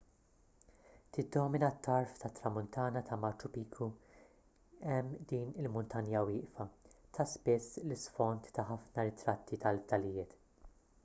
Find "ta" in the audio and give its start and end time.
3.09-3.17, 7.19-7.29, 8.59-8.67